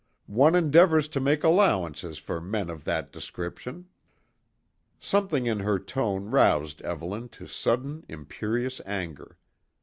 [0.25, 3.85] "One endeavours to make allowances for men of that description."
[4.99, 9.37] Something in her tone roused Evelyn to sudden imperious anger.